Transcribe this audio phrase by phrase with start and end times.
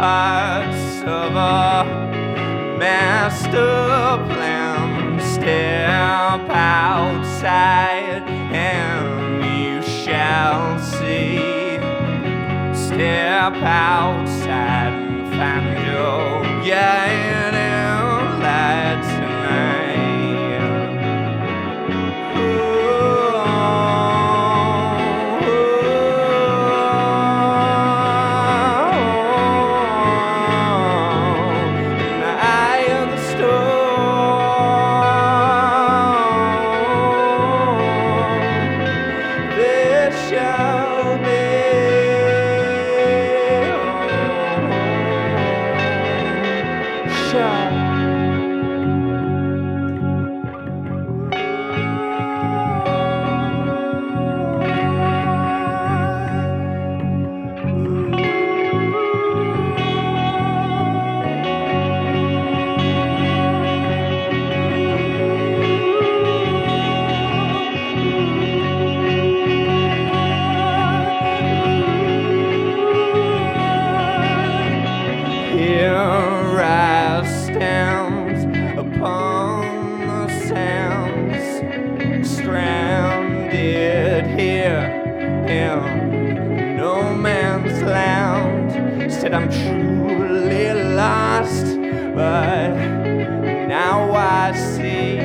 [0.00, 1.84] parts of a
[2.78, 5.20] master plan.
[5.20, 11.76] Step outside and you shall see.
[12.72, 17.09] Step outside and find your guiding
[47.32, 47.69] be
[89.30, 91.66] Said I'm truly lost,
[92.16, 92.74] but
[93.68, 95.20] now I see.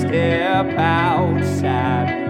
[0.00, 2.23] Step outside